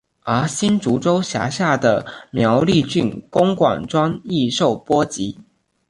[0.23, 5.37] 而新竹州辖下的苗栗郡公馆庄亦受波及。